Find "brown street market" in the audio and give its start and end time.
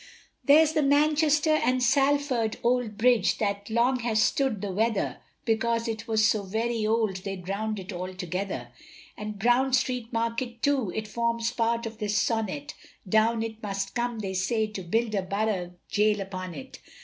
9.37-10.63